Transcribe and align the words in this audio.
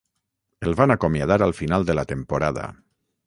El 0.69 0.73
van 0.79 0.93
acomiadar 0.95 1.37
al 1.47 1.53
final 1.59 1.85
de 1.85 1.93
la 1.99 2.05
temporada. 2.15 2.65